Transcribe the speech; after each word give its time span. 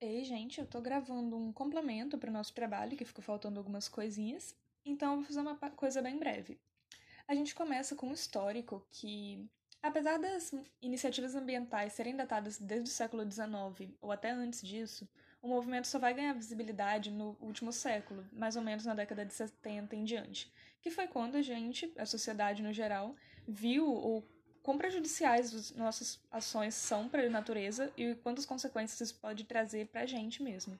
Ei, 0.00 0.22
gente, 0.24 0.60
eu 0.60 0.66
tô 0.66 0.80
gravando 0.80 1.36
um 1.36 1.52
complemento 1.52 2.16
para 2.16 2.30
o 2.30 2.32
nosso 2.32 2.54
trabalho, 2.54 2.96
que 2.96 3.04
ficou 3.04 3.22
faltando 3.22 3.58
algumas 3.58 3.88
coisinhas, 3.88 4.54
então 4.84 5.10
eu 5.10 5.16
vou 5.16 5.24
fazer 5.26 5.40
uma 5.40 5.56
coisa 5.56 6.00
bem 6.00 6.16
breve. 6.16 6.56
A 7.26 7.34
gente 7.34 7.52
começa 7.52 7.96
com 7.96 8.06
um 8.06 8.12
histórico 8.12 8.86
que, 8.92 9.44
apesar 9.82 10.16
das 10.18 10.54
iniciativas 10.80 11.34
ambientais 11.34 11.94
serem 11.94 12.14
datadas 12.14 12.58
desde 12.58 12.88
o 12.88 12.92
século 12.92 13.28
XIX 13.28 13.92
ou 14.00 14.12
até 14.12 14.30
antes 14.30 14.62
disso, 14.62 15.08
o 15.42 15.48
movimento 15.48 15.88
só 15.88 15.98
vai 15.98 16.14
ganhar 16.14 16.32
visibilidade 16.32 17.10
no 17.10 17.36
último 17.40 17.72
século, 17.72 18.24
mais 18.32 18.54
ou 18.54 18.62
menos 18.62 18.84
na 18.84 18.94
década 18.94 19.26
de 19.26 19.34
70 19.34 19.96
em 19.96 20.04
diante, 20.04 20.52
que 20.80 20.90
foi 20.90 21.08
quando 21.08 21.34
a 21.34 21.42
gente, 21.42 21.92
a 21.98 22.06
sociedade 22.06 22.62
no 22.62 22.72
geral, 22.72 23.16
viu 23.48 23.84
o 23.88 24.22
quão 24.68 24.76
prejudiciais 24.76 25.54
as 25.54 25.70
nossas 25.74 26.20
ações 26.30 26.74
são 26.74 27.08
para 27.08 27.22
a 27.22 27.30
natureza 27.30 27.90
e 27.96 28.14
quantas 28.16 28.44
consequências 28.44 29.00
isso 29.00 29.18
pode 29.18 29.44
trazer 29.44 29.86
para 29.86 30.02
a 30.02 30.06
gente 30.06 30.42
mesmo. 30.42 30.78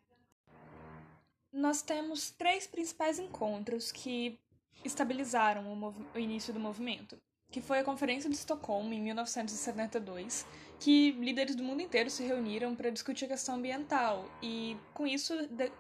Nós 1.50 1.80
temos 1.80 2.30
três 2.30 2.66
principais 2.66 3.18
encontros 3.18 3.90
que 3.90 4.38
estabilizaram 4.84 5.72
o, 5.72 5.94
o, 6.14 6.18
início 6.18 6.52
do 6.52 6.60
movimento, 6.60 7.16
que 7.50 7.62
foi 7.62 7.78
a 7.78 7.82
Conferência 7.82 8.28
de 8.28 8.36
Estocolmo 8.36 8.92
em 8.92 9.00
1972, 9.00 10.44
que 10.78 11.12
líderes 11.12 11.56
do 11.56 11.62
mundo 11.62 11.80
inteiro 11.80 12.10
se 12.10 12.22
reuniram 12.22 12.76
para 12.76 12.90
discutir 12.90 13.24
a 13.24 13.28
questão 13.28 13.54
ambiental 13.54 14.30
e 14.42 14.76
com 14.92 15.06
isso 15.06 15.32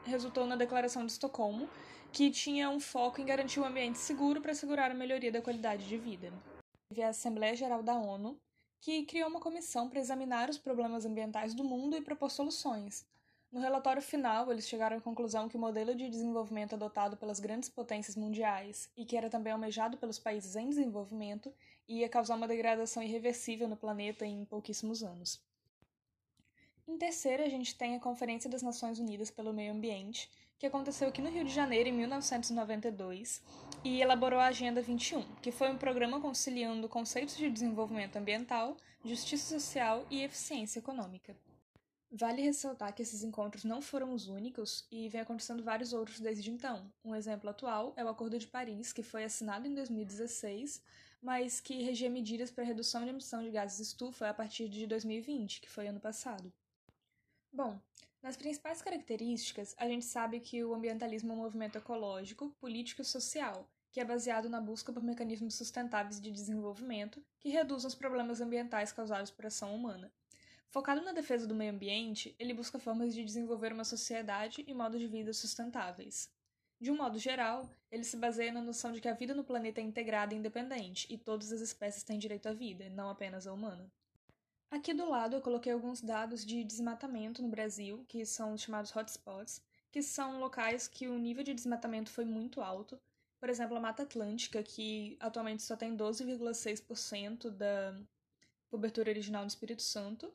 resultou 0.06 0.46
na 0.46 0.56
Declaração 0.56 1.04
de 1.04 1.12
Estocolmo, 1.12 1.68
que 2.10 2.30
tinha 2.30 2.70
um 2.70 2.80
foco 2.80 3.20
em 3.20 3.26
garantir 3.26 3.60
um 3.60 3.66
ambiente 3.66 3.98
seguro 3.98 4.40
para 4.40 4.52
assegurar 4.52 4.90
a 4.90 4.94
melhoria 4.94 5.30
da 5.30 5.42
qualidade 5.42 5.86
de 5.86 5.98
vida 5.98 6.32
teve 6.88 7.02
a 7.02 7.10
Assembleia 7.10 7.54
Geral 7.54 7.82
da 7.82 7.94
ONU, 7.94 8.40
que 8.80 9.04
criou 9.04 9.28
uma 9.28 9.40
comissão 9.40 9.90
para 9.90 10.00
examinar 10.00 10.48
os 10.48 10.56
problemas 10.56 11.04
ambientais 11.04 11.52
do 11.52 11.62
mundo 11.62 11.96
e 11.96 12.00
propor 12.00 12.30
soluções. 12.30 13.06
No 13.52 13.60
relatório 13.60 14.00
final, 14.00 14.50
eles 14.50 14.66
chegaram 14.66 14.96
à 14.96 15.00
conclusão 15.00 15.48
que 15.48 15.56
o 15.56 15.60
modelo 15.60 15.94
de 15.94 16.08
desenvolvimento 16.08 16.74
adotado 16.74 17.16
pelas 17.16 17.40
grandes 17.40 17.68
potências 17.68 18.16
mundiais 18.16 18.90
e 18.96 19.04
que 19.04 19.16
era 19.16 19.28
também 19.28 19.52
almejado 19.52 19.98
pelos 19.98 20.18
países 20.18 20.56
em 20.56 20.68
desenvolvimento 20.68 21.52
ia 21.86 22.08
causar 22.08 22.36
uma 22.36 22.48
degradação 22.48 23.02
irreversível 23.02 23.68
no 23.68 23.76
planeta 23.76 24.24
em 24.24 24.44
pouquíssimos 24.46 25.02
anos. 25.02 25.42
Em 26.86 26.96
terceiro, 26.96 27.42
a 27.42 27.48
gente 27.48 27.76
tem 27.76 27.96
a 27.96 28.00
Conferência 28.00 28.48
das 28.48 28.62
Nações 28.62 28.98
Unidas 28.98 29.30
pelo 29.30 29.52
Meio 29.52 29.72
Ambiente, 29.72 30.30
que 30.58 30.66
aconteceu 30.66 31.08
aqui 31.08 31.22
no 31.22 31.30
Rio 31.30 31.44
de 31.44 31.54
Janeiro 31.54 31.88
em 31.88 31.92
1992 31.92 33.40
e 33.84 34.00
elaborou 34.00 34.40
a 34.40 34.46
Agenda 34.46 34.82
21, 34.82 35.22
que 35.36 35.52
foi 35.52 35.70
um 35.70 35.78
programa 35.78 36.20
conciliando 36.20 36.88
conceitos 36.88 37.36
de 37.36 37.48
desenvolvimento 37.48 38.16
ambiental, 38.16 38.76
justiça 39.04 39.58
social 39.58 40.04
e 40.10 40.22
eficiência 40.22 40.80
econômica. 40.80 41.36
Vale 42.10 42.42
ressaltar 42.42 42.92
que 42.92 43.02
esses 43.02 43.22
encontros 43.22 43.64
não 43.64 43.80
foram 43.80 44.12
os 44.12 44.28
únicos 44.28 44.84
e 44.90 45.08
vem 45.08 45.20
acontecendo 45.20 45.62
vários 45.62 45.92
outros 45.92 46.18
desde 46.18 46.50
então. 46.50 46.90
Um 47.04 47.14
exemplo 47.14 47.50
atual 47.50 47.92
é 47.96 48.04
o 48.04 48.08
Acordo 48.08 48.38
de 48.38 48.46
Paris, 48.46 48.92
que 48.92 49.02
foi 49.02 49.24
assinado 49.24 49.68
em 49.68 49.74
2016, 49.74 50.82
mas 51.22 51.60
que 51.60 51.82
regia 51.82 52.10
medidas 52.10 52.50
para 52.50 52.64
redução 52.64 53.04
de 53.04 53.10
emissão 53.10 53.42
de 53.42 53.50
gases 53.50 53.78
estufa 53.78 54.28
a 54.28 54.34
partir 54.34 54.68
de 54.68 54.86
2020, 54.86 55.60
que 55.60 55.70
foi 55.70 55.86
ano 55.86 56.00
passado. 56.00 56.52
Bom, 57.52 57.78
nas 58.22 58.36
principais 58.36 58.82
características, 58.82 59.74
a 59.78 59.86
gente 59.86 60.04
sabe 60.04 60.40
que 60.40 60.64
o 60.64 60.74
ambientalismo 60.74 61.32
é 61.32 61.34
um 61.34 61.38
movimento 61.38 61.78
ecológico, 61.78 62.50
político 62.60 63.02
e 63.02 63.04
social, 63.04 63.68
que 63.90 64.00
é 64.00 64.04
baseado 64.04 64.48
na 64.48 64.60
busca 64.60 64.92
por 64.92 65.02
mecanismos 65.02 65.54
sustentáveis 65.54 66.20
de 66.20 66.30
desenvolvimento 66.30 67.24
que 67.40 67.48
reduzam 67.48 67.88
os 67.88 67.94
problemas 67.94 68.40
ambientais 68.40 68.92
causados 68.92 69.30
por 69.30 69.46
ação 69.46 69.74
humana. 69.74 70.12
Focado 70.68 71.00
na 71.00 71.12
defesa 71.12 71.46
do 71.46 71.54
meio 71.54 71.72
ambiente, 71.72 72.36
ele 72.38 72.52
busca 72.52 72.78
formas 72.78 73.14
de 73.14 73.24
desenvolver 73.24 73.72
uma 73.72 73.84
sociedade 73.84 74.62
e 74.66 74.74
modos 74.74 75.00
de 75.00 75.06
vida 75.06 75.32
sustentáveis. 75.32 76.30
De 76.80 76.90
um 76.90 76.96
modo 76.96 77.18
geral, 77.18 77.68
ele 77.90 78.04
se 78.04 78.16
baseia 78.16 78.52
na 78.52 78.60
noção 78.60 78.92
de 78.92 79.00
que 79.00 79.08
a 79.08 79.14
vida 79.14 79.34
no 79.34 79.42
planeta 79.42 79.80
é 79.80 79.84
integrada 79.84 80.34
e 80.34 80.36
independente, 80.36 81.06
e 81.12 81.16
todas 81.16 81.50
as 81.50 81.60
espécies 81.60 82.04
têm 82.04 82.18
direito 82.18 82.48
à 82.48 82.52
vida, 82.52 82.88
não 82.90 83.08
apenas 83.08 83.46
a 83.46 83.52
humana. 83.52 83.90
Aqui 84.70 84.92
do 84.92 85.08
lado 85.08 85.34
eu 85.34 85.40
coloquei 85.40 85.72
alguns 85.72 86.02
dados 86.02 86.44
de 86.44 86.62
desmatamento 86.62 87.40
no 87.40 87.48
Brasil, 87.48 88.04
que 88.06 88.24
são 88.26 88.52
os 88.52 88.60
chamados 88.60 88.94
hotspots, 88.94 89.62
que 89.90 90.02
são 90.02 90.38
locais 90.38 90.86
que 90.86 91.08
o 91.08 91.18
nível 91.18 91.42
de 91.42 91.54
desmatamento 91.54 92.10
foi 92.10 92.24
muito 92.24 92.60
alto. 92.60 93.00
Por 93.40 93.48
exemplo, 93.48 93.76
a 93.76 93.80
Mata 93.80 94.02
Atlântica, 94.02 94.62
que 94.62 95.16
atualmente 95.20 95.62
só 95.62 95.74
tem 95.74 95.96
12,6% 95.96 97.50
da 97.50 97.98
cobertura 98.70 99.10
original 99.10 99.42
no 99.42 99.48
Espírito 99.48 99.82
Santo, 99.82 100.32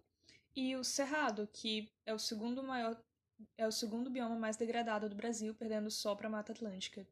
e 0.56 0.76
o 0.76 0.84
Cerrado, 0.84 1.48
que 1.52 1.92
é 2.06 2.14
o 2.14 2.20
segundo 2.20 2.64
maior 2.64 3.00
é 3.58 3.68
o 3.68 3.72
segundo 3.72 4.10
bioma 4.10 4.36
mais 4.36 4.56
degradado 4.56 5.10
do 5.10 5.16
Brasil, 5.16 5.54
perdendo 5.54 5.92
só 5.92 6.16
para 6.16 6.28
a 6.28 6.32
Mata 6.32 6.54
Atlântica. 6.54 7.06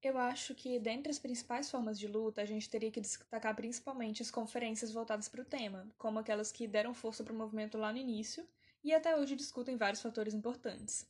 Eu 0.00 0.16
acho 0.16 0.54
que, 0.54 0.78
dentre 0.78 1.10
as 1.10 1.18
principais 1.18 1.68
formas 1.70 1.98
de 1.98 2.06
luta, 2.06 2.40
a 2.40 2.44
gente 2.44 2.70
teria 2.70 2.90
que 2.90 3.00
destacar 3.00 3.54
principalmente 3.56 4.22
as 4.22 4.30
conferências 4.30 4.92
voltadas 4.92 5.28
para 5.28 5.42
o 5.42 5.44
tema, 5.44 5.88
como 5.98 6.20
aquelas 6.20 6.52
que 6.52 6.68
deram 6.68 6.94
força 6.94 7.24
para 7.24 7.32
o 7.32 7.36
movimento 7.36 7.76
lá 7.76 7.92
no 7.92 7.98
início 7.98 8.46
e 8.84 8.94
até 8.94 9.16
hoje 9.16 9.34
discutem 9.34 9.76
vários 9.76 10.00
fatores 10.00 10.34
importantes. 10.34 11.04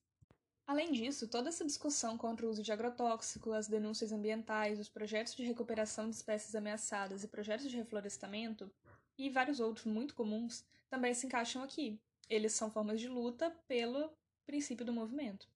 Além 0.66 0.90
disso, 0.90 1.28
toda 1.28 1.48
essa 1.48 1.64
discussão 1.64 2.16
contra 2.16 2.46
o 2.46 2.50
uso 2.50 2.62
de 2.62 2.72
agrotóxico, 2.72 3.52
as 3.52 3.68
denúncias 3.68 4.10
ambientais, 4.10 4.78
os 4.78 4.88
projetos 4.88 5.34
de 5.34 5.44
recuperação 5.44 6.08
de 6.08 6.16
espécies 6.16 6.54
ameaçadas 6.54 7.22
e 7.22 7.28
projetos 7.28 7.70
de 7.70 7.76
reflorestamento, 7.76 8.70
e 9.18 9.28
vários 9.28 9.60
outros 9.60 9.86
muito 9.86 10.14
comuns, 10.14 10.64
também 10.88 11.12
se 11.12 11.26
encaixam 11.26 11.62
aqui. 11.62 12.00
Eles 12.28 12.52
são 12.52 12.70
formas 12.70 13.00
de 13.00 13.08
luta 13.08 13.50
pelo 13.66 14.12
princípio 14.46 14.84
do 14.84 14.92
movimento. 14.92 15.48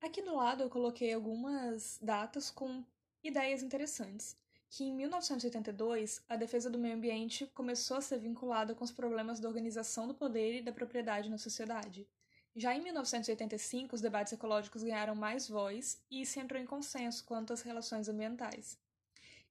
Aqui 0.00 0.22
do 0.22 0.36
lado 0.36 0.62
eu 0.62 0.70
coloquei 0.70 1.12
algumas 1.12 1.98
datas 2.00 2.50
com 2.50 2.84
ideias 3.22 3.62
interessantes. 3.62 4.36
Que 4.70 4.84
em 4.84 4.94
1982 4.94 6.22
a 6.28 6.36
defesa 6.36 6.70
do 6.70 6.78
meio 6.78 6.94
ambiente 6.94 7.46
começou 7.54 7.96
a 7.96 8.00
ser 8.00 8.18
vinculada 8.18 8.74
com 8.74 8.84
os 8.84 8.92
problemas 8.92 9.40
da 9.40 9.48
organização 9.48 10.06
do 10.06 10.14
poder 10.14 10.58
e 10.58 10.62
da 10.62 10.72
propriedade 10.72 11.30
na 11.30 11.38
sociedade. 11.38 12.06
Já 12.54 12.74
em 12.74 12.82
1985, 12.82 13.94
os 13.94 14.00
debates 14.00 14.32
ecológicos 14.32 14.82
ganharam 14.82 15.14
mais 15.14 15.48
voz 15.48 16.02
e 16.10 16.24
se 16.26 16.38
entrou 16.38 16.60
em 16.60 16.66
consenso 16.66 17.24
quanto 17.24 17.52
às 17.52 17.62
relações 17.62 18.08
ambientais. 18.08 18.78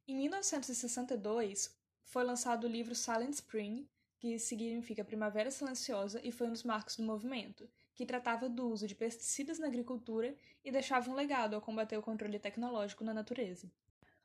Em 0.08 0.16
1962, 0.16 1.76
foi 2.04 2.24
lançado 2.24 2.66
o 2.66 2.70
livro 2.70 2.96
Silent 2.96 3.34
Spring, 3.34 3.88
que 4.20 4.38
significa 4.40 5.04
Primavera 5.04 5.52
Silenciosa 5.52 6.22
e 6.24 6.32
foi 6.32 6.48
um 6.48 6.52
dos 6.52 6.64
marcos 6.64 6.96
do 6.96 7.04
movimento, 7.04 7.70
que 7.98 8.06
tratava 8.06 8.48
do 8.48 8.70
uso 8.70 8.88
de 8.88 8.94
pesticidas 8.94 9.58
na 9.58 9.66
agricultura 9.66 10.36
e 10.64 10.72
deixava 10.72 11.10
um 11.10 11.16
legado 11.16 11.56
ao 11.56 11.62
combater 11.62 11.98
o 11.98 12.02
controle 12.02 12.38
tecnológico 12.38 13.04
na 13.04 13.12
natureza. 13.12 13.72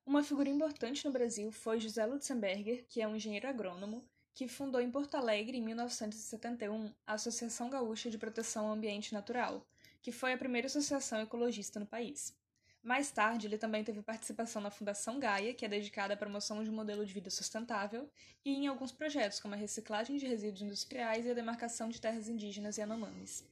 Uma 0.05 0.23
figura 0.23 0.51
importante 0.51 1.07
no 1.07 1.11
Brasil 1.11 1.51
foi 1.51 1.81
José 1.81 2.05
Lutzenberger, 2.05 2.85
que 2.87 3.01
é 3.01 3.09
um 3.09 3.17
engenheiro 3.17 3.49
agrônomo, 3.49 4.05
que 4.35 4.47
fundou 4.47 4.79
em 4.79 4.91
Porto 4.91 5.15
Alegre, 5.15 5.57
em 5.57 5.63
1971, 5.63 6.93
a 7.07 7.15
Associação 7.15 7.71
Gaúcha 7.71 8.11
de 8.11 8.19
Proteção 8.19 8.67
ao 8.67 8.75
Ambiente 8.75 9.15
Natural, 9.15 9.67
que 10.03 10.13
foi 10.13 10.35
a 10.35 10.39
primeira 10.39 10.67
associação 10.67 11.23
ecologista 11.23 11.81
no 11.81 11.87
país. 11.87 12.37
Mais 12.83 13.11
tarde, 13.11 13.47
ele 13.47 13.57
também 13.57 13.83
teve 13.83 14.03
participação 14.03 14.61
na 14.61 14.71
Fundação 14.71 15.19
Gaia, 15.19 15.55
que 15.55 15.65
é 15.65 15.69
dedicada 15.69 16.13
à 16.13 16.17
promoção 16.17 16.63
de 16.63 16.69
um 16.69 16.75
modelo 16.75 17.07
de 17.07 17.15
vida 17.15 17.31
sustentável, 17.31 18.11
e 18.45 18.51
em 18.51 18.67
alguns 18.67 18.93
projetos, 18.93 19.41
como 19.41 19.55
a 19.55 19.57
reciclagem 19.57 20.19
de 20.19 20.27
resíduos 20.27 20.61
industriais 20.61 21.25
e 21.25 21.31
a 21.31 21.35
demarcação 21.35 21.89
de 21.89 21.99
terras 21.99 22.29
indígenas 22.29 22.77
e 22.77 22.83
anomames. 22.83 23.51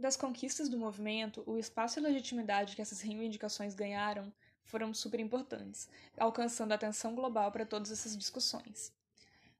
Das 0.00 0.16
conquistas 0.16 0.70
do 0.70 0.78
movimento, 0.78 1.44
o 1.46 1.58
espaço 1.58 1.98
e 1.98 2.02
legitimidade 2.02 2.74
que 2.74 2.80
essas 2.80 3.02
reivindicações 3.02 3.74
ganharam 3.74 4.32
foram 4.64 4.94
super 4.94 5.20
importantes, 5.20 5.90
alcançando 6.16 6.72
a 6.72 6.76
atenção 6.76 7.14
global 7.14 7.52
para 7.52 7.66
todas 7.66 7.92
essas 7.92 8.16
discussões. 8.16 8.94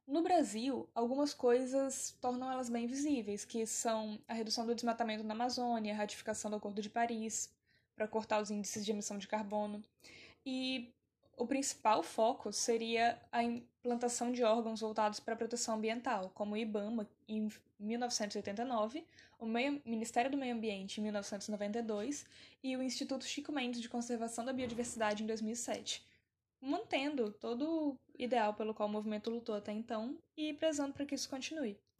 No 0.06 0.22
Brasil, 0.22 0.88
algumas 0.94 1.34
coisas 1.34 2.16
tornam 2.22 2.50
elas 2.50 2.70
bem 2.70 2.86
visíveis, 2.86 3.44
que 3.44 3.66
são 3.66 4.18
a 4.26 4.32
redução 4.32 4.64
do 4.64 4.74
desmatamento 4.74 5.22
na 5.22 5.34
Amazônia, 5.34 5.92
a 5.92 5.98
ratificação 5.98 6.50
do 6.50 6.56
Acordo 6.56 6.80
de 6.80 6.88
Paris 6.88 7.50
para 7.94 8.08
cortar 8.08 8.40
os 8.40 8.50
índices 8.50 8.82
de 8.82 8.92
emissão 8.92 9.18
de 9.18 9.28
carbono, 9.28 9.84
e 10.46 10.90
o 11.40 11.46
principal 11.46 12.02
foco 12.02 12.52
seria 12.52 13.18
a 13.32 13.42
implantação 13.42 14.30
de 14.30 14.44
órgãos 14.44 14.82
voltados 14.82 15.20
para 15.20 15.32
a 15.32 15.36
proteção 15.36 15.76
ambiental, 15.76 16.30
como 16.34 16.52
o 16.52 16.56
IBAMA 16.56 17.08
em 17.26 17.48
1989, 17.78 19.02
o 19.38 19.46
Ministério 19.46 20.30
do 20.30 20.36
Meio 20.36 20.54
Ambiente 20.54 21.00
em 21.00 21.04
1992 21.04 22.26
e 22.62 22.76
o 22.76 22.82
Instituto 22.82 23.24
Chico 23.24 23.50
Mendes 23.52 23.80
de 23.80 23.88
Conservação 23.88 24.44
da 24.44 24.52
Biodiversidade 24.52 25.22
em 25.22 25.26
2007, 25.26 26.06
mantendo 26.60 27.32
todo 27.32 27.64
o 27.70 27.98
ideal 28.18 28.52
pelo 28.52 28.74
qual 28.74 28.86
o 28.86 28.92
movimento 28.92 29.30
lutou 29.30 29.54
até 29.54 29.72
então 29.72 30.18
e 30.36 30.52
prezando 30.52 30.92
para 30.92 31.06
que 31.06 31.14
isso 31.14 31.30
continue. 31.30 31.80